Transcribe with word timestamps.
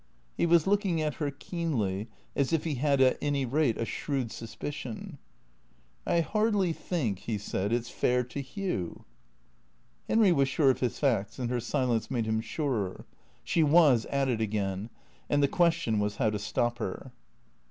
He 0.35 0.47
was 0.47 0.65
looking 0.65 0.99
at 0.99 1.13
her 1.21 1.29
keenly, 1.29 2.07
as 2.35 2.51
if 2.51 2.63
he 2.63 2.73
had 2.73 3.01
at 3.01 3.19
any 3.21 3.45
rate 3.45 3.77
a 3.77 3.85
shrewd 3.85 4.31
suspicion." 4.31 5.19
I 6.07 6.21
hardly 6.21 6.73
think," 6.73 7.19
he 7.19 7.37
said," 7.37 7.71
it 7.71 7.85
's 7.85 7.91
fair 7.91 8.23
to 8.23 8.39
Hugh." 8.41 9.05
Henry 10.07 10.31
was 10.31 10.49
sure 10.49 10.71
of 10.71 10.79
his 10.79 10.97
facts, 10.97 11.37
and 11.37 11.51
her 11.51 11.59
silence 11.59 12.09
made 12.09 12.25
him 12.25 12.41
surer. 12.41 13.05
She 13.43 13.61
was 13.61 14.07
at 14.07 14.27
it 14.27 14.41
again, 14.41 14.89
and 15.29 15.43
the 15.43 15.47
question 15.47 15.99
was 15.99 16.15
how 16.15 16.31
to 16.31 16.39
stop 16.39 16.79
her 16.79 17.11